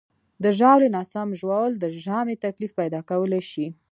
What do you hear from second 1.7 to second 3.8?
د ژامې تکلیف پیدا کولی شي.